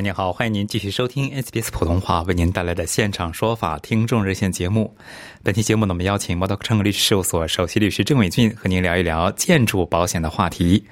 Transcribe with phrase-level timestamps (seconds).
[0.00, 4.96] 您好，欢迎您继续收听 SBS 普通话为您带来的现场说法听众热线节目。
[5.42, 10.82] 本期节目呢，我们邀请摩托车律师事务所首席律师郑伟俊和您聊一聊建筑保险的话题。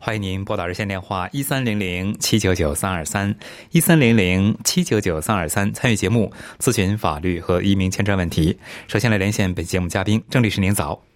[0.00, 3.34] 欢迎您拨打热线电话一三零零七九九三二三
[3.70, 8.58] 一三零零七九九三二三参与节目咨询法律和移民签证问题。
[8.88, 11.13] 首先来连线本节目嘉宾郑律师，您早。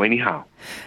[0.00, 0.42] 喂，你好。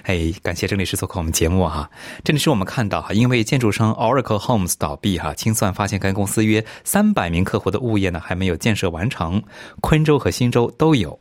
[0.05, 1.87] 哎，感谢郑律师做客我们节目哈。
[2.23, 9.43] 郑律师，我们看到哈，因为建筑商 Oracle Homes 倒闭哈，清算发现该公司约三百名客户的物业呢还没有建设完成，
[9.81, 11.19] 昆州和新州都有。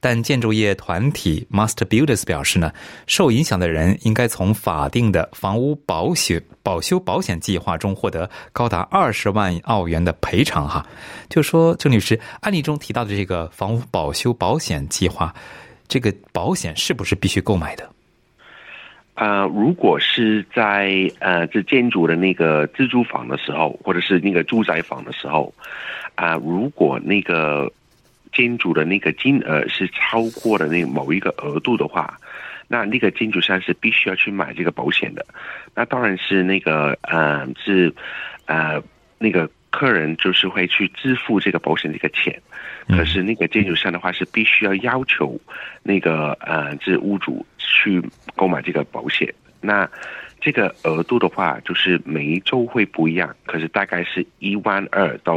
[0.00, 2.72] 但建筑业团体 Master Builders 表示呢，
[3.06, 10.84] 受影响的人应该从法定的房屋保险保修保险计划中获得高达二十万澳元的赔偿哈。
[11.28, 15.32] 就说郑律师案例中提到的这个房屋保修保险计划。
[15.90, 17.90] 这个保险是不是必须购买的？
[19.14, 25.52] 呃，如果是在呃这建筑的那个自住房的时候，或者是那个住宅房的时候，
[26.14, 27.70] 啊，如果那个
[28.32, 32.16] 建筑的那个金额是超过了那某一个额度的话，
[32.68, 35.26] 那那个建筑商是必须要去买这个保险的。
[35.74, 37.92] 那当然是那个呃是
[38.46, 38.80] 呃
[39.18, 42.40] 那个客人就是会去支付这个保险这个钱。
[42.88, 45.40] 可是那个建筑商的话是必须要要求
[45.82, 48.02] 那个呃这屋主去
[48.34, 49.32] 购买这个保险。
[49.60, 49.88] 那
[50.40, 55.36] 这个额度的话，就是每一周会不一样，可是大概是一万二到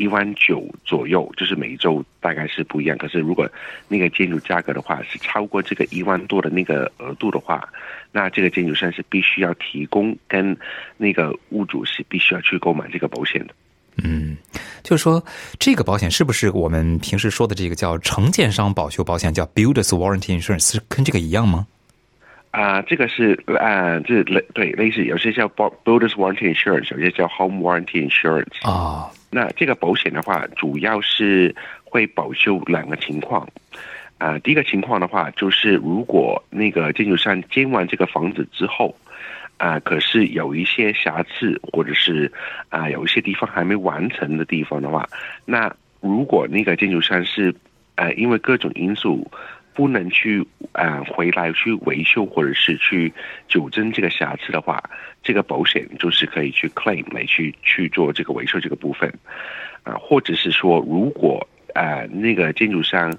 [0.00, 2.96] 一万九左右，就是每一周大概是不一样。
[2.96, 3.46] 可是如果
[3.86, 7.68] 那个建筑价格的话是超过这个一万多的那个额度的话，
[8.10, 10.56] 那这个建筑商是必须要提供跟
[10.96, 13.54] 那个屋主是必须要去购买这个保险的。
[14.02, 14.34] 嗯，
[14.82, 15.22] 就是说，
[15.58, 21.66] 这个保险是不是我们平时说的这个叫承建商保修保险，叫 Builders Warranty Insurance，是跟这个一样吗？
[22.52, 28.68] 啊，这个是啊，这类对类似，有些叫 Builders Warranty Insurance，有些叫 Home Warranty Insurance。
[28.68, 31.54] 啊，那这个保险的话，主要是
[31.84, 33.48] 会保修两个情况。
[34.18, 38.94] 啊，第一个情况的话，就是如果那个建筑商建完这个房子之后。
[39.56, 42.32] 啊，可是有一些瑕疵，或者是
[42.70, 45.06] 啊，有一些地方还没完成的地方的话，
[45.44, 45.70] 那
[46.00, 47.54] 如果那个建筑商是
[47.96, 49.30] 呃，因为各种因素
[49.80, 53.10] 不能去啊回来去维修或者是去
[53.48, 54.78] 纠正这个瑕疵的话，
[55.22, 59.10] 这个保险就是可以去 claim 来去去做这个维修这个部分
[59.82, 63.10] 啊，或者是说，如果啊那个建筑商。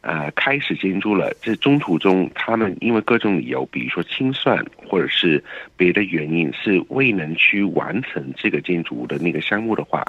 [0.00, 5.42] 呃，开始建筑了，这中途中他们因为各种理由，比如说清算或者是
[5.76, 10.04] 别的原因，是未能去完成这个建筑物的那个项目的话，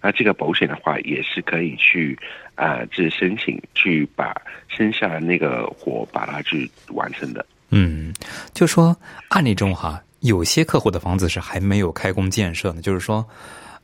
[0.00, 2.18] 那这个保险的话也是可以去
[2.54, 4.34] 啊，这申请去把
[4.66, 7.44] 剩下的那个活把它去完成的。
[7.68, 8.14] 嗯，
[8.54, 8.96] 就说
[9.28, 13.24] 案例中哈，有些客户的房子是还没有开工建设呢，就是说，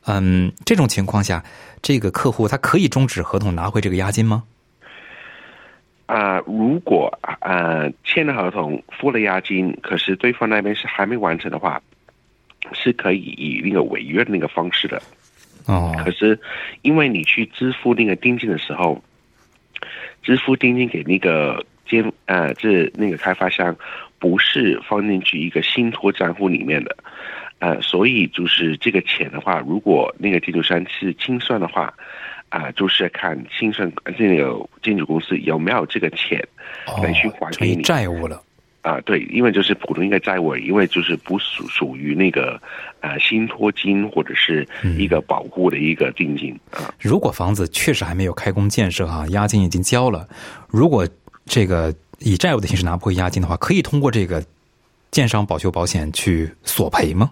[0.05, 1.43] 嗯，这种情况下，
[1.83, 4.43] 这个客户他可以终止合同拿回这个押金吗？
[6.11, 11.81] 啊，如果啊签了合同付了押金，可是对方那边是还没完成的话，
[12.73, 15.01] 是可以以那个违约的那个方式的。
[15.67, 16.37] 哦，可是
[16.81, 19.01] 因为你去支付那个定金的时候，
[20.21, 23.73] 支付定金给那个监呃这那个开发商，
[24.19, 26.93] 不是放进去一个信托账户里面的，
[27.59, 31.93] 呃，所以就是这个钱的话，如果那个建筑商是清算的话。
[32.51, 36.37] 啊，就是看清算这个建筑公司有没有这个钱
[37.01, 38.43] 来去还给你债务了
[38.81, 38.99] 啊？
[39.01, 42.61] 对，因为就是普通一个债务，因为就是不属属于那个
[42.99, 44.67] 呃信托金或者是
[44.97, 46.93] 一个保护的一个定金啊。
[46.99, 50.27] 如果房子确实还没有开工建设哈，押金已经交了，
[50.67, 51.07] 如果
[51.45, 54.43] 这个以债务的形式拿不回押金的话，可以通过这个
[55.09, 57.31] 建商保修保险去索赔吗？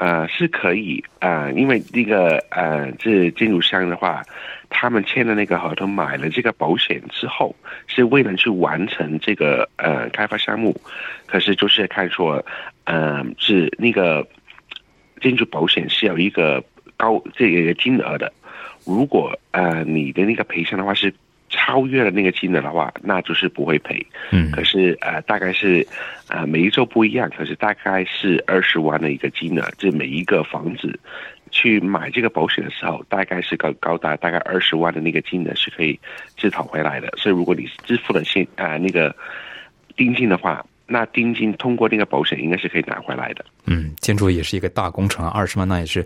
[0.00, 4.22] 呃，是可以啊，因为那个呃，这建筑商的话，
[4.70, 7.54] 他们签的那个合同买了这个保险之后，
[7.88, 10.80] 是为了去完成这个呃开发项目，
[11.26, 12.44] 可是就是看说，
[12.84, 14.24] 嗯，是那个
[15.20, 16.62] 建筑保险是有一个
[16.96, 18.32] 高这个金额的，
[18.86, 21.12] 如果呃你的那个赔偿的话是。
[21.68, 24.04] 超越了那个金额的话，那就是不会赔。
[24.32, 25.86] 嗯可是呃，大概是
[26.28, 30.98] 呃每一周不一样，可是大概是二十万的一个金额，这每一个房子
[31.50, 36.00] 去买这个保险的时候，大概是高高达大概二十万的那个金额是可以
[36.38, 37.12] 自讨回来的。
[37.18, 39.14] 所以如果你支付了现啊、那个
[39.94, 43.44] 定金的话，那定金通过那个保险应该是可以拿回来的。
[43.66, 46.04] 嗯，建筑也是一个大工程，二十万那也是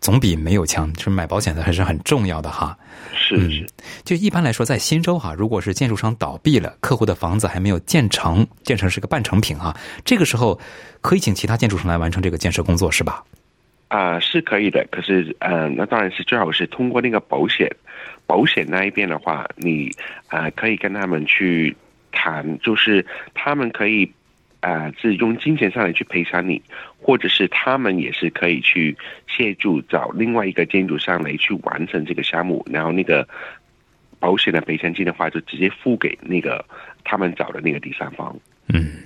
[0.00, 0.92] 总比没有强。
[0.94, 2.76] 就是买保险的还是很重要的哈。
[2.80, 3.66] 嗯是是。
[4.04, 10.58] 就一般来说，在新州哈，如果是建筑商倒闭了，客户的房子还没有建成，建成是个半成品哈，这个时候
[11.00, 13.22] 可以请其他建筑商来完成这个建设工作，是吧？
[13.88, 17.70] 啊、是可以的，可是，呃，那当然是最好是通过那个保险，
[18.26, 19.90] 保险那一边的话，你
[20.28, 21.76] 啊、呃可以跟他们去
[22.10, 23.04] 谈，就是
[23.34, 24.10] 他们可以
[24.62, 26.62] 啊、是用金钱上来去赔偿你，
[27.00, 33.26] 或者是他们也是可以去协助找另外一个建筑商来去完成这个项目，然后那个
[34.20, 36.64] 保险的赔偿金的话，就直接付给那个
[37.02, 38.32] 他们找的那个第三方。
[38.68, 38.98] 嗯，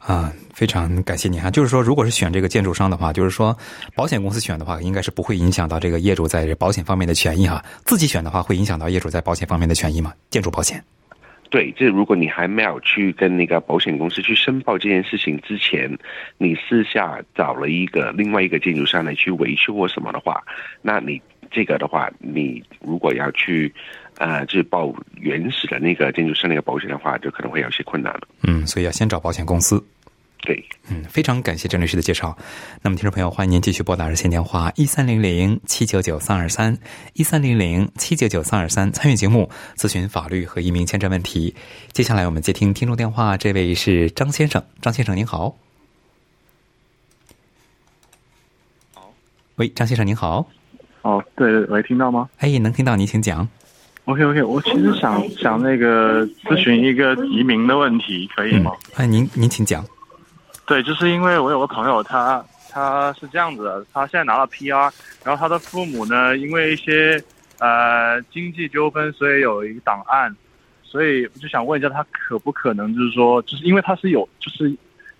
[0.00, 1.52] 啊，非常感谢您哈。
[1.52, 3.56] 就是说，如果是选这个建筑商的话，就是说
[3.94, 7.64] 保险公司选的话，应该是不会影响到这个业主在保险方面的权益哈。
[7.84, 10.12] 自己选的话，会影响到业主在保险方面的权益吗？
[10.30, 10.82] 建筑保险。
[11.54, 15.88] 对，这如果你还没有去跟那个保险公司去申报这件事情之前，
[16.36, 20.42] 你私下找了一个另外一个建筑商来去维修或什么的话，
[20.82, 21.22] 那你
[21.52, 23.72] 这个的话，你如果要去
[24.18, 28.22] 呃，就是报原始的那个建筑商那个保险的话，就可能会有些困难了。
[28.42, 29.80] 嗯，所以要先找保险公司。
[30.44, 32.36] 对，嗯，非常感谢郑律师的介绍。
[32.82, 36.76] 那么，听众朋友，欢迎您继续拨打热线电话一三零零七九九三二三
[37.14, 41.54] 一三零零七九九三二三参与节目咨询法律和移民签证问题。
[41.92, 45.56] 接下来我们接听听众电话，这位是张先生，张先生您好。
[49.56, 50.46] 喂，张先生您好。
[51.00, 53.48] 哦，对对，喂，听到吗哎，能听到您，请讲。
[54.04, 58.72] ？OK OK，我其实想想那个咨询一个移民的问题，可以吗？
[58.96, 59.82] 哎，您您请讲。
[60.66, 64.90] 对，就是因为我有个朋友，他他是这样子的，他现在拿了 PR，
[65.22, 67.22] 然后他的父母呢，因为一些
[67.58, 70.34] 呃经济纠纷，所以有一个档案，
[70.82, 74.74] 所以我就想问一下，他可不可能就是说，就是因为他是有就是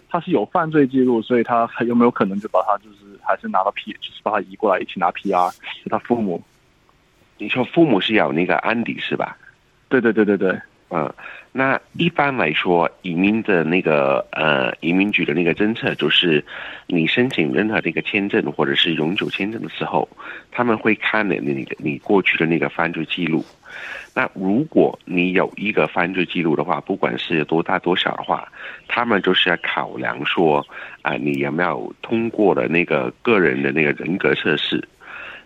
[0.09, 5.51] 他是有犯罪记录，所以他还有没有可能就把他就是还是拿到 P，就是把他移过来一起拿 PR，
[5.83, 6.43] 是他父母。
[7.37, 9.37] 你说父母是有那个安迪是吧？
[9.89, 10.59] 对对对对对，
[10.97, 11.13] 嗯，
[11.51, 16.45] 那一般来说，移民的那个呃，移民局的那个政策就是，
[16.87, 20.09] 你申请任何的一个签证或者是永久签证的时候，
[20.53, 23.45] 他们会看你你你过去的那个犯罪记录。
[24.15, 28.47] 那如果你有一个犯罪记录的话，不管是多大多小的话，
[28.87, 30.65] 他们就是要考量说
[31.03, 34.87] 啊、你有没有通过了那个个人的那个人格测试。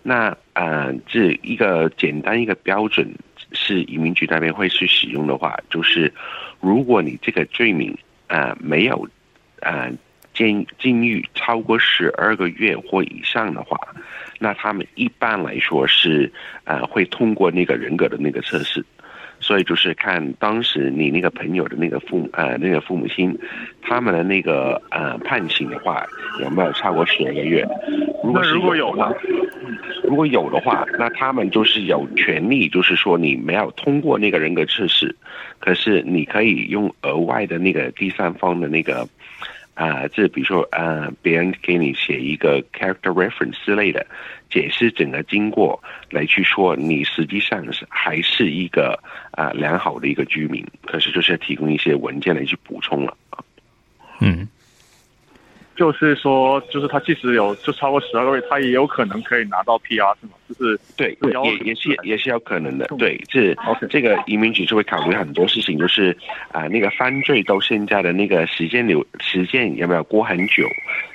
[0.02, 3.08] 那呃，这一个简单一个标准
[3.52, 6.12] 是移民局那边会去使用的话，就是
[6.60, 7.96] 如果你这个罪名
[8.26, 9.08] 呃没有
[9.60, 9.88] 呃
[10.34, 13.78] 监禁狱超过十二个月或以上的话，
[14.40, 16.32] 那他们一般来说是
[16.64, 18.84] 呃会通过那个人格的那个测试。
[19.48, 23.34] 所以就是看当时你那个朋友的那个父母呃那个父母亲，
[23.80, 26.04] 他们的那个呃判刑的话
[26.42, 27.66] 有没有超过十二个月？
[28.22, 29.16] 如果是如果有的话呢？
[30.04, 35.16] 如果有的话，那他们就是有权利，就是说你没有通过那个人格测试，
[35.58, 39.08] 可是你可以用额外的那个第三方的那个，
[39.78, 44.04] 啊、这比如说啊，别人给你写一个 character reference 之类的，
[44.50, 45.80] 解释整个经过，
[46.10, 48.98] 来去说你实际上是还是一个
[49.30, 53.16] 啊、良好的一个居民，可是就是要提供一些文件来去补充了。
[54.20, 54.48] 嗯
[55.78, 60.32] 就是说，就是他即使有就超过十二个月，他也有可能可以拿到 PR 是吗？
[60.48, 62.86] 就是对，对也也是也是有可能的。
[62.90, 63.54] 嗯对，这
[63.88, 66.16] 这个移民局就会考虑很多事情，就是
[66.50, 70.66] 啊、那个犯罪到现在的那个时间流时间有没有过很久，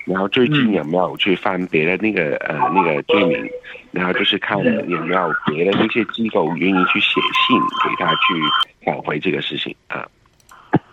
[0.05, 3.49] 然后最近嗯有没有去犯别的那个呃那个罪名，
[3.91, 10.07] 然后就是看有没有别的那些机构愿意去写信给他去挽回这个事情啊。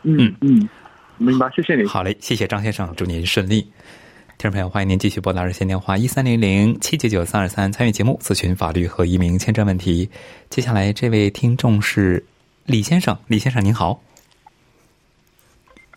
[0.03, 0.69] 嗯嗯，
[1.21, 1.87] 明白，谢谢您。
[1.87, 3.61] 好嘞，谢谢张先生，祝您顺利。
[4.39, 10.09] 听众朋友，欢迎您继续拨打热线电话一三零零七九九三二三参与节目咨询法律和移民签证问题。
[10.49, 12.25] 接下来这位听众是
[12.65, 14.03] 李先生，李先生您好。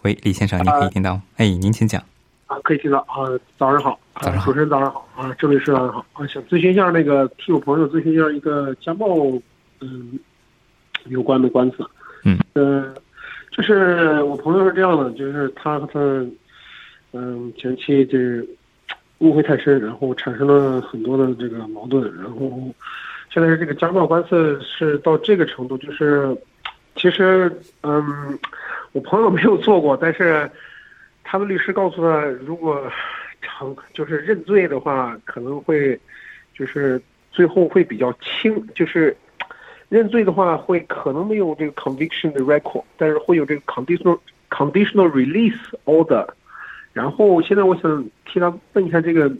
[0.01, 1.21] 喂，李先生，您可以听到？
[1.37, 2.03] 哎，您请讲。
[2.47, 3.23] 啊，可以听到啊，
[3.57, 9.07] 早上好，早上主持人早上好啊，这位是早上好啊，想咨询一下那个替我朋友咨询一下一个家暴
[9.79, 10.19] 嗯
[11.05, 11.89] 有关的官司，
[12.25, 12.93] 嗯，呃，
[13.55, 15.99] 就是我朋友是这样的，就是他和他
[17.11, 18.17] 嗯前妻这
[19.19, 22.73] 误会太深，然后产生了很多的这个矛盾，然后
[23.31, 26.35] 现在这个家暴官司是到这个程度，就是
[26.95, 27.51] 其实
[27.83, 28.03] 嗯，
[28.91, 30.49] 我朋友没有做过，但是
[31.23, 32.91] 他的律师告诉他，如果
[33.41, 35.99] 成就是认罪的话，可能会
[36.57, 36.99] 就是
[37.31, 39.15] 最后会比较轻，就是
[39.93, 44.17] 认罪的话会可能没有这个 conviction 的 record，但是会有这个 conditional
[44.49, 46.27] conditional release order。
[46.93, 49.31] 然后现在我想替他问一下这个。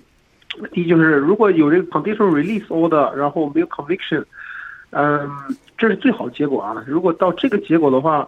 [0.72, 4.24] 第一就是，如果有这个 conditional release order，然后没有 conviction，
[4.92, 5.28] 嗯，
[5.76, 6.84] 这是最好结果啊。
[6.86, 8.28] 如果到这个结果的话，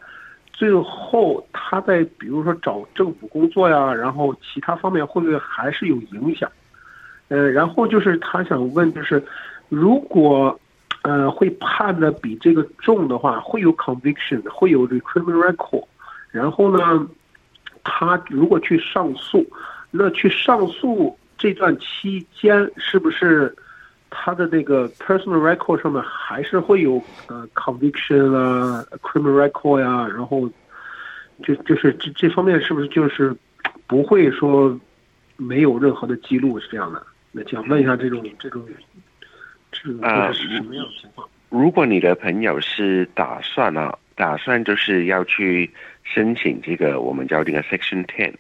[0.52, 6.52] 最后他在比如说找政府工作呀，然后其他方面会不会还是有影响？
[7.28, 9.24] 呃，然后就是他想问，就是
[9.70, 10.60] 如果
[11.06, 15.86] 呃会判的比这个重的话，会有 conviction，会有这 criminal record，
[16.32, 17.08] 然后呢，
[17.84, 19.46] 他如果去上诉，
[19.92, 21.18] 那去上诉。
[21.38, 23.54] 这段期间是不是
[24.10, 30.08] 他的那个 personal record 上面还是会有呃 conviction 啊 criminal record 呀？
[30.08, 30.50] 然后
[31.44, 33.36] 就就是这这方面是不是就是
[33.86, 34.80] 不会说
[35.36, 37.06] 没有任何的记录是这样的？
[37.34, 38.66] 那想问一下这种这种
[39.86, 41.28] 是什么样的情况？
[41.50, 45.70] 如果你的朋友是打算啊，打算就是要去
[46.04, 48.34] 申请这个我们叫这个 section ten。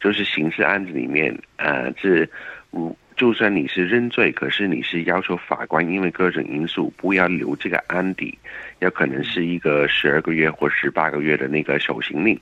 [0.00, 2.30] 就是刑事案子里面，呃，是，
[2.70, 8.38] 如就算你是认罪，可是你是要求法官因为各种因素不要留这个案底，
[8.78, 12.38] 要可能是一个十二个月或十八个月的那个手刑令。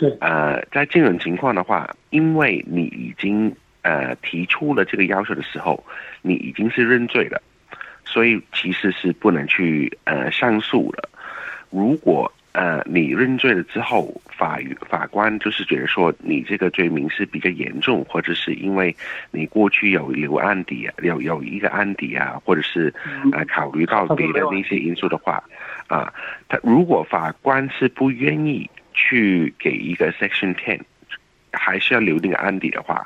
[0.00, 5.80] 对，呃，在这种情况的话，因为你已经呃提出了这个要求的时候，
[6.22, 7.40] 你已经是认罪了，
[8.14, 11.08] 所以其实是不能去呃上诉的。
[11.70, 18.94] 如果呃，你认罪了之后，法法官就是觉得说你这个罪名是比较严重，或者是因为
[19.32, 22.94] 你过去有留案底啊，有有一个案底啊，或者是
[23.32, 25.42] 呃考虑到别的那些因素的话，
[25.88, 26.14] 啊，
[26.48, 30.78] 他如果法官是不愿意去给一个 section ten，
[31.50, 33.04] 还是要留那个案底的话，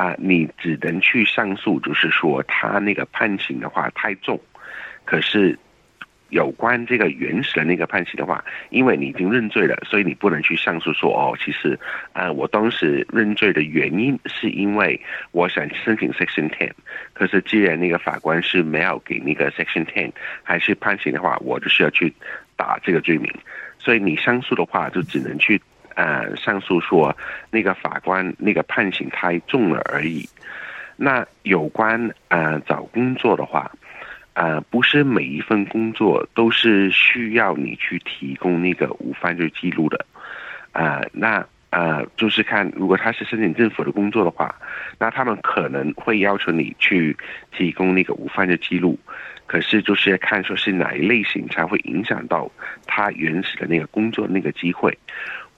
[0.00, 4.40] 啊，你只能去上诉，就是说他那个判刑的话太重，
[5.04, 5.58] 可是。
[6.30, 11.76] 有关这个原始的那个判刑的话，因为你已经认罪了，所以你不能去上诉说哦，其实，
[12.12, 15.00] 呃，我当时认罪的原因是因为
[15.32, 16.70] 我想申请 Section Ten，
[17.14, 20.12] 可是既然那个法官是没有给那个 Section Ten，
[20.44, 22.14] 还是判刑的话，我就需要去
[22.56, 23.28] 打这个罪名，
[23.80, 25.60] 所以你上诉的话就只能去
[25.94, 27.16] 呃上诉说
[27.50, 30.28] 那个法官那个判刑太重了而已。
[30.96, 33.70] 那有关呃找工作的话。
[34.34, 40.06] 呃，不是每一份工作都是需要你去提供那个无犯罪记录的，
[40.72, 44.54] 呃，那呃，就是看如果他是申请政府的工作的话，
[44.98, 47.14] 那他们可能会要求你去
[47.50, 48.98] 提供那个无犯罪记录，
[49.46, 52.50] 可是就是看说是哪一类型才会影响到
[52.86, 54.96] 他原始的那个工作那个机会。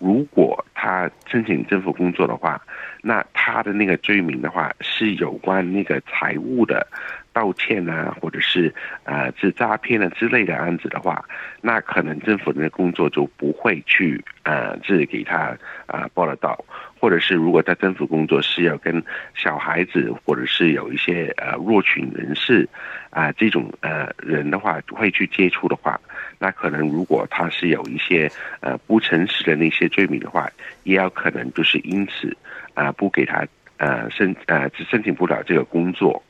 [0.03, 2.61] 如果他申请政府工作的话，
[3.03, 6.87] 那他的那个罪名的话是有关那个财务的。
[7.35, 8.71] 道歉啊，或者是
[9.05, 11.25] 呃是诈骗啊之类的案子的话，
[11.63, 15.57] 那可能政府的工作就不会去呃是给他
[15.87, 16.63] 啊报了到，
[17.01, 19.03] 或者是如果在政府工作是要跟
[19.35, 22.69] 小孩子或者是有一些呃弱群人士
[23.09, 25.99] 啊这种呃人的话会去接触的话，
[26.43, 30.51] 那可能如果他是有一些呃不诚实的那些罪名的话，
[30.83, 32.37] 也有可能就是因此
[32.75, 33.47] 啊不给他
[33.77, 36.21] 呃申呃申请不了这个工作。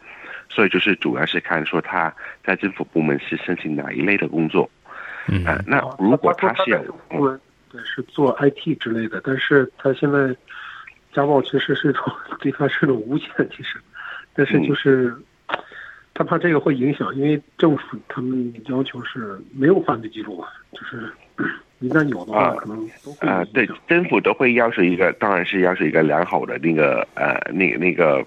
[0.51, 2.15] 所以就是主要是看说他
[2.45, 4.69] 在政府部门是申请哪一类的工作，
[5.29, 7.41] 嗯，那如果他是有部门
[7.71, 10.37] 对是做 IT 之类的，但是他现在
[11.15, 12.05] 家暴其实是一种
[12.39, 13.81] 对他是一种诬陷，其实，
[14.35, 15.17] 但是就是
[16.15, 21.13] 他怕这个会影响，因为政府他们要求是没有犯罪记录啊，就是
[21.81, 28.25] 一旦有的话，可能都会啊，对，政府都会要求一个，当然是要求一个良好的那个呃那那个。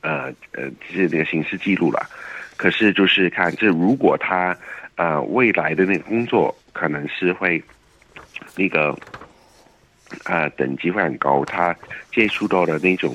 [0.00, 2.00] 呃呃，是那个刑事记录了，
[2.56, 4.56] 可是就是看这如果他
[4.96, 7.62] 呃未来的那个工作可能是会
[8.56, 8.96] 那个
[10.24, 11.76] 呃等级会很高，他
[12.10, 13.14] 接触到的那种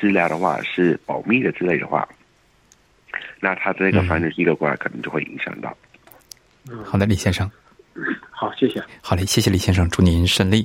[0.00, 2.08] 资料的话是保密的之类的话，
[3.44, 5.76] 那他这个繁殖记录过来可能就会影响到。
[6.82, 7.50] 好的，李先生。
[8.30, 8.82] 好，谢谢。
[9.02, 10.62] 好嘞，谢谢李先生，祝您顺利。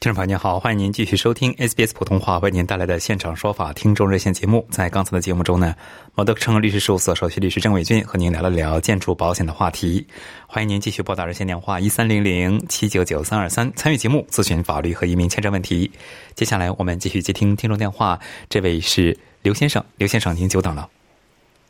[0.00, 4.66] 听众朋友您好，欢迎您继续收听 SBS 普通话为您带来的现场说法听众热线节目。
[4.72, 5.72] 在刚才的节目中呢，
[6.16, 10.04] 摩德城律师事务所首席律师郑伟俊和您聊了聊建筑保险的话题。
[10.48, 15.88] 欢迎您继续拨打热线电话一三零零七九九三二三参与节目咨询法律和移民签证问题。
[16.34, 18.18] 接下来我们继续接听听众电话，
[18.50, 20.88] 这位是刘先生，刘先生您久等了。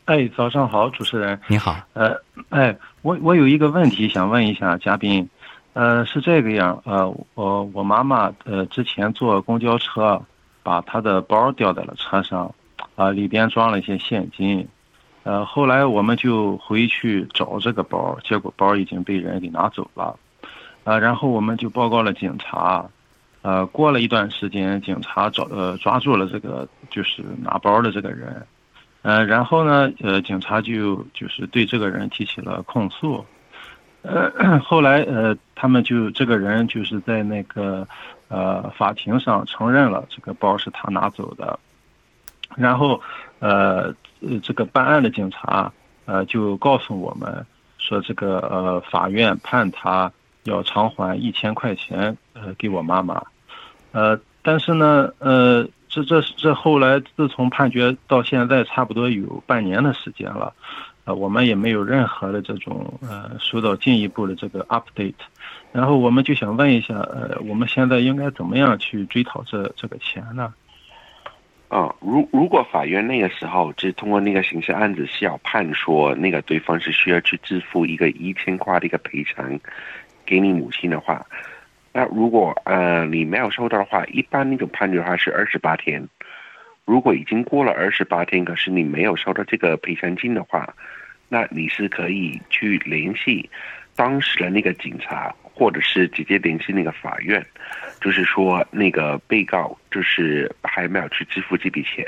[0.07, 1.37] 哎，早上好，主持人。
[1.49, 1.77] 你好。
[1.93, 2.17] 呃，
[2.51, 5.29] 哎，我我有一个问题想问一下嘉宾，
[5.73, 10.23] 呃，是这个样，呃，我我妈妈呃之前坐公交车，
[10.63, 12.55] 把她的包掉在了车上，
[12.95, 14.69] 啊，里边装了一些现金，
[15.25, 20.17] 呃，后来我们就回去找这个包，结果包已经被人给拿走了，
[20.85, 22.87] 啊，然后我们就报告了警察，
[23.43, 28.41] 呃，过了一段时间，警察找呃抓住了这个就是拿包的这个人。
[29.07, 33.25] 呃，然后呢，呃，警察就就是对这个人提起了控诉，
[34.03, 37.87] 呃，后来呃，他们就这个人就是在那个
[38.27, 41.57] 呃法庭上承认了这个包是他拿走的，
[42.57, 43.01] 然后
[43.39, 43.95] 呃
[44.43, 45.73] 这个办案的警察
[46.07, 47.47] 呃就告诉我们
[47.79, 50.11] 说这个呃法院判他
[50.43, 53.23] 要偿还一千块钱呃给我妈妈，
[53.93, 55.65] 呃，但是呢呃。
[55.97, 60.53] 这这这后来，自从判决到现在，差不多有半年的时间了，
[61.07, 65.15] 呃，我们也没有任何的这种呃收到进一步的这个 update，
[65.73, 70.53] 然后我们就想问一下，呃，我们现在应该怎么样去追讨这这个钱呢？
[71.69, 79.59] 啊，如如果法院那个时候就通过那个刑事案子是要判说那个对方是需要去支付一个一千块的一个赔偿
[80.26, 81.25] 给你母亲的话。
[81.97, 86.07] 那如果呃你没有收到的话，一般那种判决的话是二十八天。
[86.85, 90.69] 如果已经过了二十八天，可是你没有收到这个赔偿金的话，
[91.31, 93.49] 那你是可以去联系
[93.95, 97.43] 当时的那个警察，或者是直接联系那个法院，
[97.99, 102.07] 就是说那个被告就是还没有去支付这笔钱，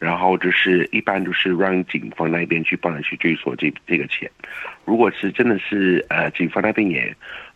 [0.00, 4.28] 然后就是一般就是让警方那边去帮你去追索这这个钱。
[4.84, 7.14] 如果是真的是呃警方那边也。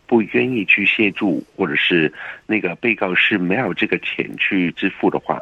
[0.09, 2.11] 不愿意去协助，或者是
[2.47, 5.37] 那个被告是没有这个钱去支付的话，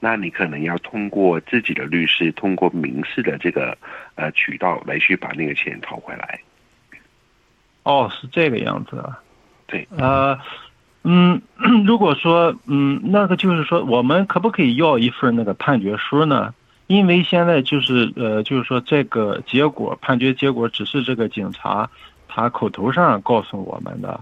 [0.00, 3.78] 那你可能要通过自己的律师，通过民事的这个
[4.16, 6.40] 呃渠道来去把那个钱讨回来。
[7.84, 9.20] 哦，是这个样子啊。
[9.68, 9.86] 对。
[9.96, 10.36] 呃，
[11.04, 11.40] 嗯，
[11.86, 16.52] 如果说嗯，那个就是说，我们可不可以要一份那个判决书呢？
[16.88, 21.88] 因为现在就是呃，就是说这个结果判决结果只是这个警察。
[22.28, 24.20] 他口头上告诉我们的，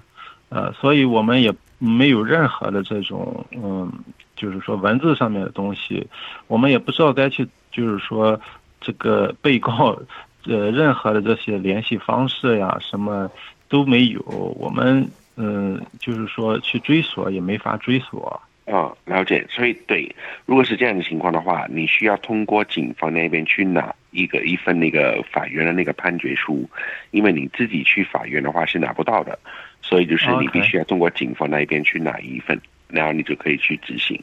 [0.49, 3.93] 呃，所以我们也没有任何的这种，嗯，
[4.37, 6.07] 就是说文字上面的东西，
[6.47, 8.41] 我们也不知道该去，就是说
[8.81, 9.99] 这个被告，
[10.47, 13.31] 呃，任何的这些联系方式呀，什么
[13.69, 14.23] 都没有，
[14.59, 18.41] 我们嗯，就是说去追索也没法追索。
[18.67, 19.47] 啊，了解。
[19.49, 26.69] 所以对，如果是这样的情况的话，你需要通过警方那边去拿一个一份那个法院的那个判决书，
[27.13, 29.39] 因为你自己去法院的话是拿不到的，
[29.81, 34.21] 所以就是你必须要通过警方那边去拿一份，然后你就可以去执行。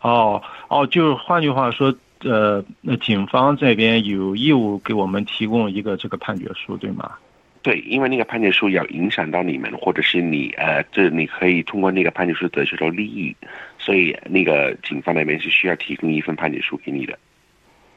[0.00, 7.12] 哦哦，就是换句话说，呃，那警方这边有义务给我们提供一个这个判决书，对吗？
[7.62, 13.34] 对，因为那个判决书要影响到你们，或者是你呃，这你可以通过那个判决书得取到利益，
[13.78, 17.18] 所以那个警方那边是需要提供一份判决书给你的。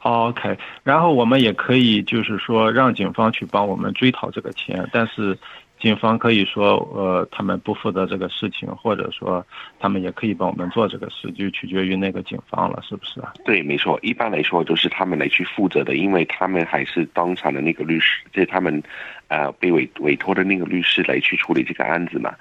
[0.00, 5.36] OK，然后我们也可以就是说让警方去帮我们追讨这个钱，但是。
[5.78, 9.44] 警方可以说，呃，他们不负责这个事情，或者说
[9.78, 13.34] 他们也可以帮我们做这个事，就取决于那个警方了，是不是啊？
[13.44, 13.98] 对，没错。
[14.02, 18.82] 一般来说，都是他们来去负责的，因为他们还是当场的那个律师，就是他们，
[19.28, 22.34] 呃，被委委托的那个律师来去处理这个案子嘛。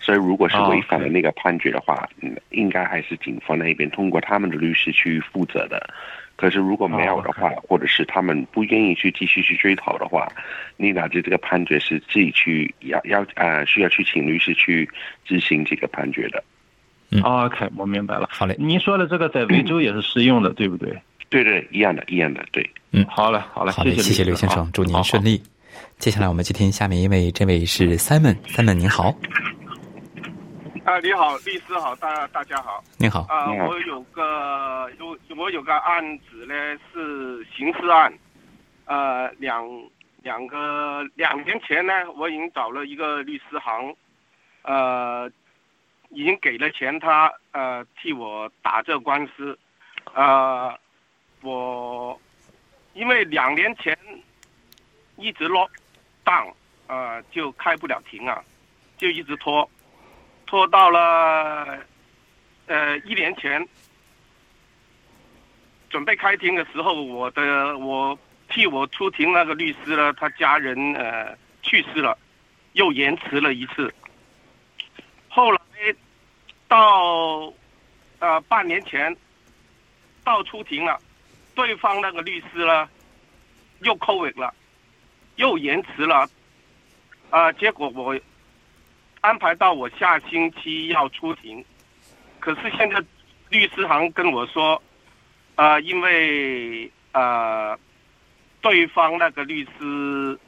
[0.00, 5.88] 所以，如果是违反了那个判决的话，嗯，应该还是警方那边通过他们的律师去负责的。
[6.40, 10.26] 可是如果没有的话，或者是他们不愿意去继续去追讨的话，
[10.78, 14.88] 你导致这个判决是自己去要要呃需要去请律师去
[15.26, 16.42] 执行这个判决的。
[17.10, 18.26] 嗯，OK，我明白了。
[18.30, 20.98] 好嘞，您说的这个在维州也是适用的，对不对？
[21.28, 22.68] 对对，一样的，一样的，对。
[22.92, 25.42] 嗯，好嘞，好嘞，谢谢刘先生，祝您顺利。
[25.98, 29.14] 接下来我们接听下面一位，这位是 Simon，Simon 您好。
[30.84, 36.54] 啊，你好，律师好，大大家好，你好，啊，我有个有我有个案子呢，
[36.92, 38.12] 是刑事案，
[38.86, 39.62] 呃，两
[40.22, 43.94] 两个两年前呢，我已经找了一个律师行，
[44.62, 45.30] 呃，
[46.08, 49.56] 已经给了钱他，呃，替我打这官司，
[50.14, 50.74] 呃，
[51.42, 52.18] 我
[52.94, 53.96] 因为两年前
[55.16, 55.70] 一直落
[56.24, 56.48] 档，
[56.86, 58.42] 呃，就开不了庭啊，
[58.96, 59.68] 就一直拖。
[60.50, 61.78] 拖到了，
[62.66, 63.64] 呃，一年前
[65.88, 72.18] 准备开庭的时候，我的我替我出庭那个律师呢，他家人呃去世了，
[72.72, 73.94] 又延迟了一次。
[75.28, 75.60] 后来
[76.66, 77.52] 到
[78.18, 79.16] 呃半年前
[80.24, 80.98] 到出庭了，
[81.54, 82.88] 对方那个律师呢，
[83.82, 84.52] 又扣尾了，
[85.36, 86.28] 又延迟了，
[87.30, 88.18] 啊，结果我
[89.20, 91.64] 安排到我下星期要出庭，
[92.38, 93.02] 可是现在
[93.50, 94.80] 律师行跟我说，
[95.56, 97.78] 啊，因为呃，
[98.62, 100.38] 对方那个律师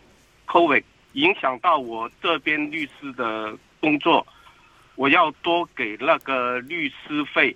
[0.47, 4.27] COVID 影响到我这边律师的工作，
[4.95, 7.55] 我要多给那个律师费。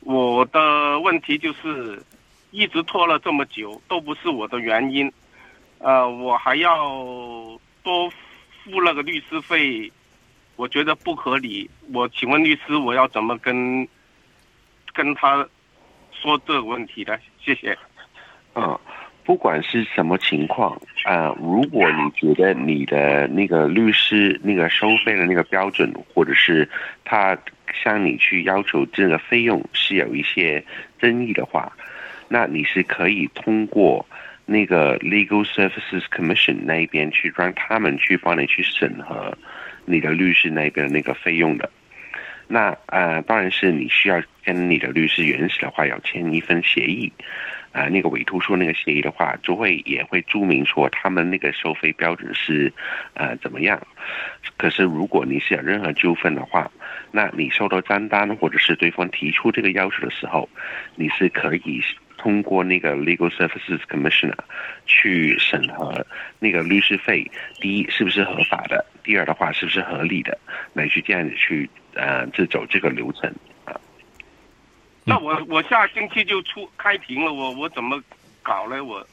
[0.00, 2.02] 我的问题就是
[2.50, 5.12] 一直拖了这么久，都不是我的原因，
[5.78, 6.94] 呃，我还要
[7.82, 9.90] 多付那个律师费，
[10.56, 11.68] 我觉得不合理。
[11.92, 13.86] 我请问律师，我要怎么跟
[14.92, 15.46] 跟他
[16.12, 17.18] 说这个问题呢？
[17.40, 17.76] 谢谢。
[18.54, 18.78] 嗯，
[19.24, 26.68] 不管是什么情况啊，如果你觉得你的那个律师那个收费的那个标准，或者是
[27.04, 27.36] 他。
[27.82, 30.64] 向你去要求这个费用是有一些
[31.00, 31.72] 争议的话，
[32.28, 34.06] 那你是可以通过
[34.46, 39.36] 那个 Legal Services Commission 那边去让他们去帮你去审核
[39.86, 41.70] 你的律师那个那个费用的。
[42.46, 47.12] 那呃，当然是你需要跟你的律师原始的话要签一份协议。
[47.72, 52.72] 啊，那个委托书那个协议的话，就会也会注明说他们那个收费标准是，
[53.14, 53.84] 呃，怎么样。
[54.56, 56.70] 可是如果你是有任何纠纷的话，
[57.10, 60.48] 那你收到账单或者是对方提出这个要求的时候，
[60.94, 61.82] 你是可以
[62.16, 64.38] 通过那个 Legal Services Commissioner
[64.86, 66.06] 去审核
[66.38, 67.28] 那个律师费，
[67.60, 70.36] 第一是不是合法的，第二的话是不是合理的，
[70.72, 73.32] 来去这样子去呃，这走这个流程
[73.66, 73.78] 啊。
[75.04, 78.02] 那我我下星期就出开庭了，我我怎么
[78.42, 78.82] 搞呢？
[78.82, 79.06] 我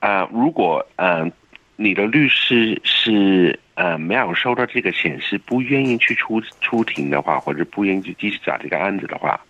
[0.00, 1.32] 啊，如果嗯，
[1.76, 9.40] 你的律师是呃没有收到这个显示，不愿意去出出庭的话，或者不愿意去继续找这个案子的话，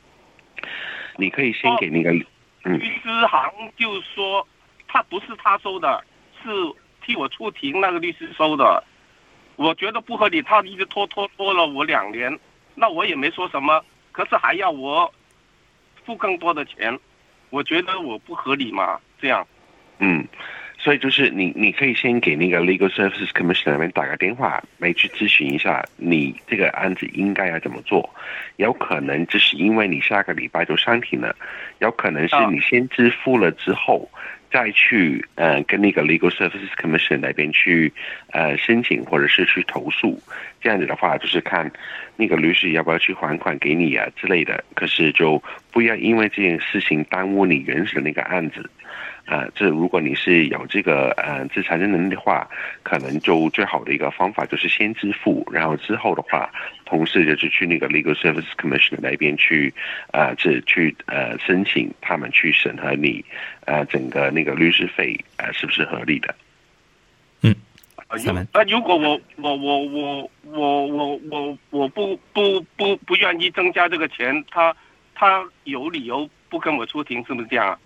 [1.16, 2.26] 你可以先给那个律
[3.02, 4.46] 师行就说
[4.86, 6.04] 他不是他收的，
[6.42, 6.50] 是
[7.04, 8.84] 替我出庭那个律师收的，
[9.58, 12.38] 我觉得不合理，他一直拖拖拖了我两年，
[12.76, 13.84] 那我也没说什么。
[14.12, 15.12] 可是还要我
[16.04, 16.96] 付更多的钱，
[17.50, 19.00] 我觉得我不合理嘛？
[19.20, 19.44] 这样，
[19.98, 20.24] 嗯，
[20.78, 28.08] 所以就是你，你可以先给那个 Legal Services Commission 那边打个电话，来去咨询一下你这个案子应该要怎么做。
[28.58, 31.34] 有可能就是因为你下个礼拜就上庭了，
[31.80, 34.08] 有可能是你先支付了之后。
[34.50, 37.92] 再去呃跟那个 Legal Services Commission 那边去
[38.32, 40.20] 呃申请或者是去投诉，
[40.60, 41.70] 这样子的话就是看
[42.16, 44.64] 那个律师要不要去还款给你啊之类的。
[44.74, 48.68] 可是就不要因为这件事情耽误你原始的那个案子。
[49.28, 52.48] 啊，这如果你是有这个呃自财政能力的话，
[52.82, 56.50] 可能就最好的一个方法就是先支付，然后之后的话，
[56.86, 59.72] 同时就是去那个 Legal Services Commission 那边去，
[60.12, 63.22] 呃，这去呃申请他们去审核你，
[63.66, 66.34] 呃，整个那个律师费呃是不是合理的？
[67.42, 67.54] 嗯，
[68.52, 74.74] 啊，如果我我我我我我我我不不不不愿意增加这个钱，他
[75.14, 77.78] 他有理由不跟我出庭，是不是这样？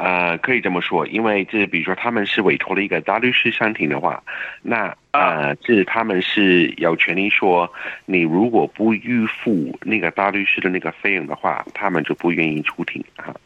[0.00, 4.22] 呃，可以这么说，因为这比如说他们是委托了一个大律师上庭的话，
[4.62, 7.70] 那呃，这他们是有权利说，
[8.06, 13.36] 你如果不预付那个大律师的那个费用的话，他们就不愿意出庭啊。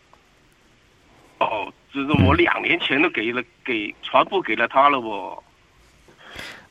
[1.40, 5.42] 哦，就是我两年前都给了，给全部给了他了，我。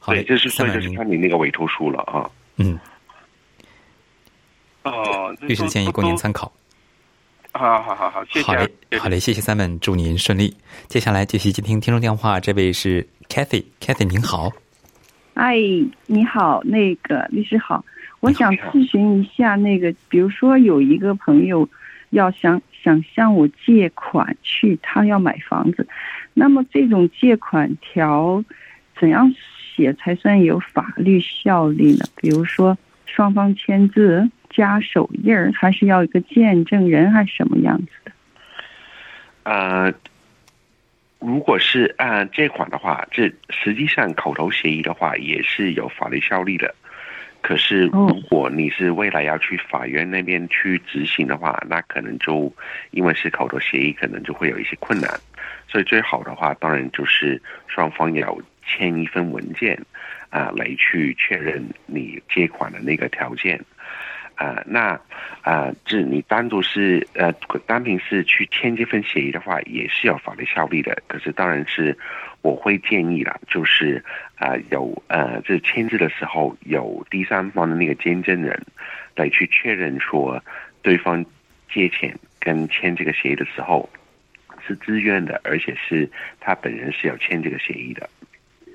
[0.06, 2.32] 对，就是所以就是看你那个委托书了啊。
[2.56, 2.80] 嗯。
[4.84, 6.50] 哦，律师建议供您参考。
[7.56, 8.48] 好好好好，谢谢。
[8.48, 10.58] 好嘞，好嘞，谢谢 Simon，祝您顺利。
[10.88, 14.52] 接下来继续接听听众电话，这位是 Kathy，Kathy 您好。
[15.36, 15.56] 哎，
[16.08, 17.86] 你好，那个律师好，
[18.22, 21.70] 我想咨询一下，那个比如说有一个朋友
[22.10, 25.88] 要想想向我借款去，他要买房子，
[26.34, 28.44] 那么这种借款条
[29.00, 29.32] 怎样
[29.76, 32.06] 写才算有法律效力呢？
[32.16, 34.28] 比如说双方签字。
[34.54, 38.12] 加手印儿，还是要一个见证人，还是什么样子的？
[39.44, 39.94] 呃，
[41.20, 46.74] 如果是按借款的话，这实际上口头协议的话也是有法律效力的。
[47.42, 52.50] 可是如果你是未来要去法院那边去执行的话，那可能就
[52.92, 55.12] 因为是口头协议，可能就会有一些困难。
[55.68, 59.78] 所以最好的话，当然就是双方要签一份文件
[60.30, 63.60] 啊，来去确认你借款的那个条件。
[64.36, 65.00] 啊，那
[65.42, 67.32] 啊，这你单独是呃，
[67.66, 71.02] 单凭是去签这份协议的话，也是有法律效力的。
[71.08, 71.98] 可是，当然是
[72.42, 74.04] 我会建议了，就是
[74.36, 78.60] 啊，有呃，这签字的时候有第三方的那个见证人
[79.16, 80.42] 来去确认说，
[80.82, 81.24] 对方
[81.72, 83.90] 借钱跟签这个协议的时候
[84.66, 88.10] 是自愿的，而且是他本人是要签这个协议的。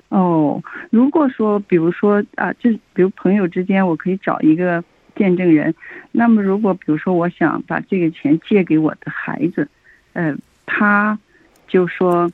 [0.09, 4.83] 哦，如果说，比如说啊，就比如朋友之间，我可以找一个
[5.19, 5.75] 见证人。
[6.13, 9.67] 那么，如果比如说我想把这个钱借给我的孩子，
[10.13, 10.33] 呃，
[10.65, 11.19] 他
[11.67, 12.31] 就说，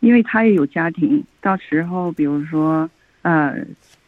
[0.00, 2.88] 因为他也有家庭，到时候比如说，
[3.20, 3.54] 呃，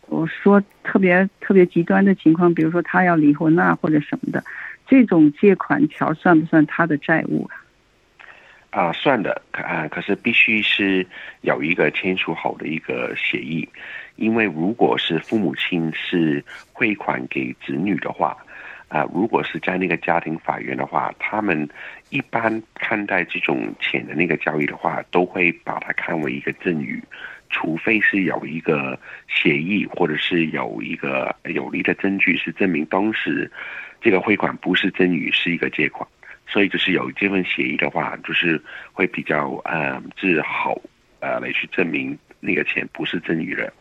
[0.07, 4.43] 我说特别特别极端的情况，比如说他要离婚啊，或者什么的，
[4.87, 7.61] 这种借款条算不算他的债务啊？
[8.71, 11.07] 啊，算的，可啊，可是必须是
[11.41, 13.67] 有一个签署好的一个协议，
[14.17, 18.37] 因为如果是父母亲是汇款给子女的话，
[18.89, 21.67] 啊，如果是在那个家庭法院的话，他们
[22.11, 27.03] 一般看待这种钱的那个交易的话，都会把它看为一个赠与，
[27.49, 33.51] 除非是有一个协议，或者是有一个有力的证据是证明当时
[34.03, 36.07] 这个汇款不是赠与，是一个借款。
[36.47, 38.61] 所以就是有这份协议的话，就是
[38.93, 40.81] 会比较嗯，是好
[41.21, 43.73] 呃来去证明那个钱不是赠与的。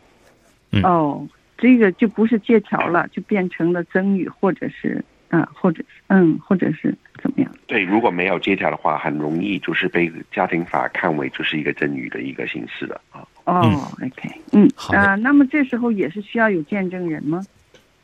[0.83, 1.25] 哦，
[1.57, 7.51] 这个就不是借条了，就变成了赠与，或者是啊，或者是嗯，或者是怎么样？
[7.67, 13.25] 对，如果没有借条的话，很容易就是被家庭法看为就是一个赠与的一个形式的啊。
[13.45, 13.61] 哦
[14.01, 17.41] ，OK，嗯，啊，那么这时候也是需要有见证人吗？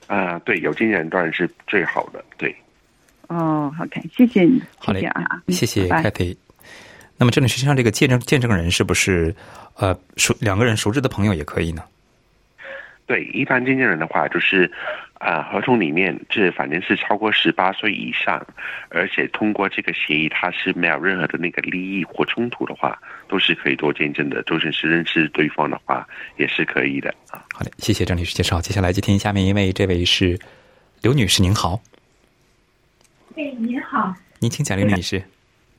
[0.08, 2.56] 啊，对，有见证人当然是最好的，对。
[3.32, 6.36] 哦，OK，谢谢你，好嘞啊，谢谢凯菲。
[7.16, 9.34] 那么这里实际上这个见证见证人是不是
[9.76, 11.82] 呃熟两个人熟知的朋友也可以呢？
[13.06, 14.70] 对，一般见证人的话，就是
[15.14, 18.46] 啊，合同里面这反正是超过十八岁以上，
[18.90, 24.44] 而且通过这个协议，他是没有任何的那个利益或冲突的话，都是可以做见证的。
[24.44, 26.06] 就算是认识对方的话，
[26.38, 27.42] 也是可以的啊。
[27.54, 28.60] 好嘞，谢谢郑律师介绍。
[28.60, 30.38] 接下来接听下面一位，这位是
[31.02, 31.82] 刘女士，您好。
[33.36, 35.24] 哎，您好，您请贾玲女士。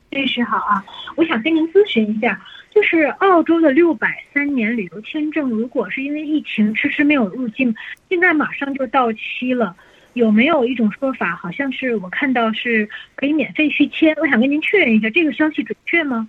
[0.09, 0.83] 律师好啊，
[1.17, 7.75] 我想跟您咨询一下，就是澳洲的六百三年旅游签证，如果是因为疫情迟迟没有入境，
[8.09, 9.77] 现在马上就到期了，
[10.15, 14.15] 有没有一种说法，好像是我看到是可以免费续签？
[14.21, 16.27] 我想跟您确认一下，这个消息准确吗？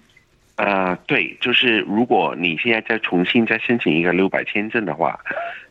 [0.56, 5.20] 呃，对，就是如果你现在再重新再申请一个六百签证的话，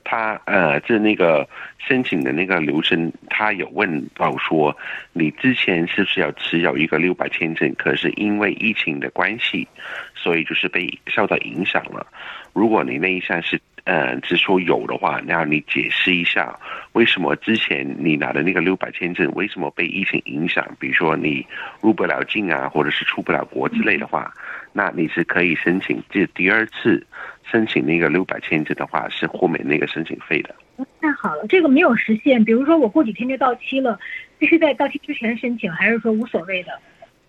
[0.02, 4.76] 他呃，这那个申请的那个流程，他有问到说，
[5.12, 7.72] 你之前是不是要持有一个六百签证？
[7.78, 9.68] 可是因为疫情的关系，
[10.16, 12.04] 所以就是被受到影响了。
[12.52, 16.58] 如果你那一项是呃只说有的话，那你解释一下
[16.92, 20.66] 为什么之前你拿的那个六百签证为什么被疫情影响？
[20.80, 21.46] 比如说你
[21.80, 24.34] 入不了境啊，或者是出不了国之类的话。
[24.72, 27.06] 那你是可以申请这第二次
[27.50, 30.54] 申请那个六百签证的话，是豁免那个申请费的。
[31.00, 32.42] 太好了，这个没有实现。
[32.44, 33.98] 比如说我过几天就到期了，
[34.38, 36.80] 必须在到期之前申请，还是说无所谓的？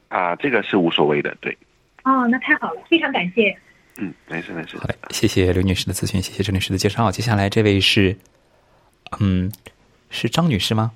[0.07, 1.57] 啊，这个是无所谓的，对。
[2.03, 3.55] 哦，那太好了，非常感谢。
[3.97, 4.77] 嗯，没事没事。
[4.77, 7.11] 好嘞，谢谢刘女士的咨询，谢谢郑女士的介绍。
[7.11, 8.15] 接下来这位是，
[9.19, 9.51] 嗯，
[10.09, 10.91] 是张女士吗？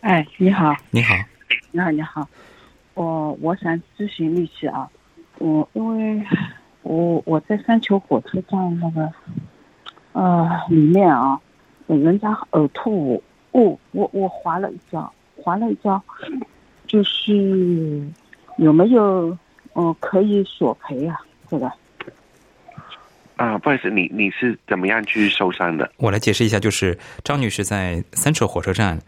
[0.00, 0.74] 哎，你好。
[0.90, 1.14] 你好。
[1.72, 2.28] 你好，你好。
[2.94, 4.88] 我我想咨询律师啊。
[5.44, 6.26] 我因为，
[6.80, 9.12] 我我在三球火车站那个，
[10.14, 11.38] 呃，里面啊，
[11.86, 16.02] 人家呕吐物，我我滑了一跤，滑了一跤，
[16.86, 18.02] 就是
[18.56, 19.36] 有没有
[19.74, 21.20] 嗯可以索赔啊？
[21.50, 21.70] 这个？
[23.36, 25.92] 啊，不好意思，你你是怎么样去受伤的？
[25.98, 28.98] 我来解释一下，就是张女士在三车火车站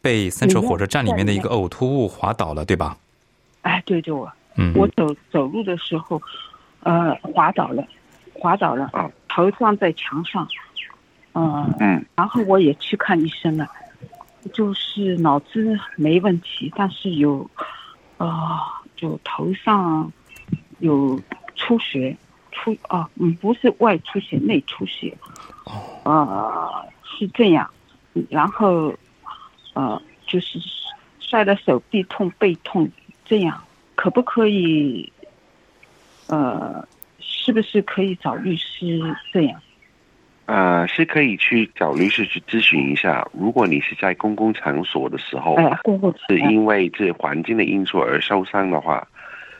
[0.00, 2.96] 被三车火车站里面的一个呕吐物滑倒了，对吧？
[3.62, 4.30] 哎，对对，我。
[4.74, 6.20] 我走走路的时候，
[6.80, 7.86] 呃，滑倒了，
[8.34, 8.90] 滑倒了，
[9.28, 10.46] 头撞在墙上，
[11.34, 13.68] 嗯嗯，然后我也去看医生了，
[14.52, 17.48] 就是脑子没问题，但是有，
[18.18, 18.58] 呃，
[18.96, 20.12] 就头上
[20.78, 21.20] 有
[21.54, 22.16] 出血，
[22.50, 25.16] 出啊，嗯，不是外出血，内出血，
[26.04, 27.70] 啊，是这样，
[28.28, 28.92] 然后，
[29.74, 30.58] 呃，就是
[31.18, 32.90] 摔的手臂痛、背痛
[33.24, 33.62] 这样。
[34.00, 35.12] 可不可以？
[36.28, 36.82] 呃，
[37.18, 38.98] 是不是可以找律师
[39.30, 39.60] 这样？
[40.46, 43.28] 呃，是可以去找律师去咨询一下。
[43.34, 45.54] 如果你是在公共场所的时候，
[46.30, 49.06] 是因为这环境的因素而受伤的话，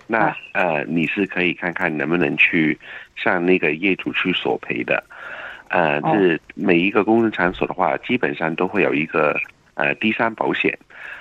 [0.07, 2.79] 那呃，你是可以看看能不能去
[3.17, 5.05] 向那个业主去索赔的。
[5.69, 9.39] 呃，这每一个公共场所的话，基本上都会有一个
[9.75, 10.79] 呃第三保险。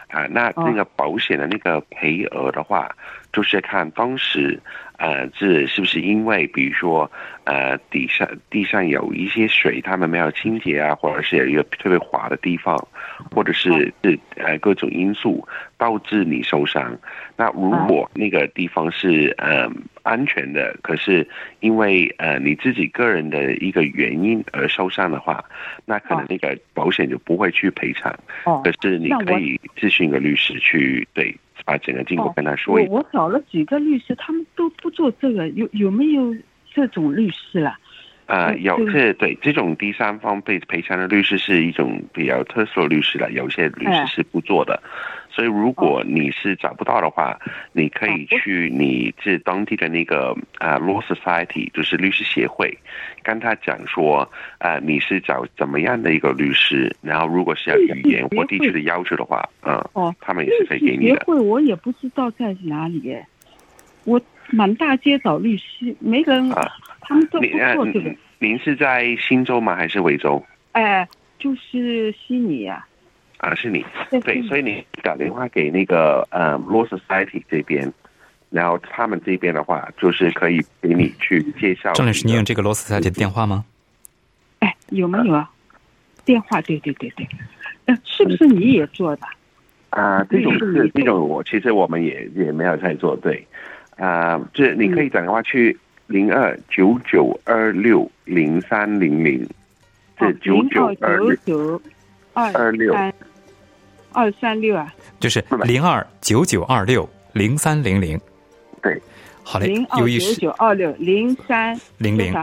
[0.07, 2.89] 啊，那那个保险的那个赔额的话，
[3.31, 4.59] 就是看当时。
[4.99, 7.09] 呃，这是不是因为，比如说，
[7.45, 12.77] 呃，底下地上有一些水，他们没有清洁啊，或者是有一个特别滑的地方，
[13.33, 15.47] 或者是是呃各种因素
[15.77, 16.97] 导致你受伤？
[17.37, 19.71] 那如果那个地方是呃
[20.03, 21.25] 安全的，可是
[21.61, 25.41] 因为呃你自己个人的一个原因而受伤的话，
[25.85, 28.13] 那可能那个保险就不会去赔偿。
[28.43, 31.35] 哦，可是你可以咨询一个律师去对。
[31.65, 32.87] 把整个经过跟他说一。
[32.87, 36.35] 我找了几个律师，他们都不做这个，有有没有
[36.73, 37.77] 这种律师了？
[38.25, 44.81] 呃，有这对这种第三方被赔偿的律师是一种比较特殊的律师了，有些律师是不做的。
[45.29, 47.39] 所以，如果你是找不到的话，
[47.71, 52.75] 你可以去你这当地的那个啊 law society，就是律师协会，
[53.23, 56.93] 跟他讲说，啊，你是找怎么样的一个律师？
[57.01, 61.15] 然后，如果是要语言或地区的要求的话，嗯，哦，他们也是可以给你的。
[61.15, 63.15] 协会我也不知道在哪里，
[64.03, 66.67] 我满大街找律师，没人，啊
[67.01, 68.13] 他们都不做这个。
[68.39, 69.75] 您是在新州吗？
[69.75, 70.43] 还是维州？
[70.71, 72.85] 哎，就是悉尼呀。
[73.39, 73.85] 啊，是你
[74.23, 77.91] 对，所以你打电话给那个呃 Law Society 这边，
[78.49, 81.93] 然后他们这边的话，就是可以给你去介绍。
[81.93, 83.63] 郑律师，你有这个 Law Society 的电话吗？
[84.59, 85.49] 哎，有没有啊？
[86.25, 87.25] 电话，对对对对，
[87.85, 89.21] 呃，是不是你也做的？
[89.91, 93.47] 啊，这种是这种，我其实我们也也没有在做，对，
[93.95, 95.75] 啊，这你可以打电话去
[96.07, 99.47] 零二九九二六零三零零，
[100.17, 101.81] 这九九二六
[102.33, 102.93] 二六。
[104.19, 108.19] 二三六啊，就是零二九九二六零三零零，
[108.81, 109.01] 对，
[109.43, 109.67] 好嘞。
[109.67, 112.35] 零二九九二六零三零零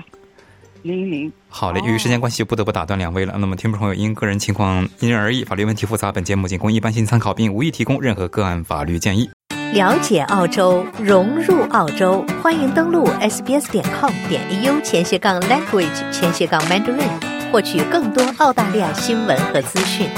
[0.80, 1.80] 零零，好嘞。
[1.80, 3.36] 由于时间关系，不得不打断两位了。
[3.38, 9.28] 那么，听众朋友因个人情况因人而异，法律问题复杂，本节目仅供一般性参考，并无意提供任何个案法律建议。
[9.74, 20.08] 了解澳洲，融入澳洲，欢迎登录 sbs 点 com 点 au 前斜杠 language 前斜杠 mandarin，获取更多澳大利亚新闻和资讯。